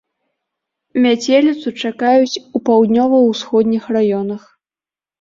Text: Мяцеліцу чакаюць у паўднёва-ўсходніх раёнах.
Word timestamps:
Мяцеліцу 1.03 1.67
чакаюць 1.85 2.41
у 2.55 2.65
паўднёва-ўсходніх 2.73 3.83
раёнах. 3.97 4.53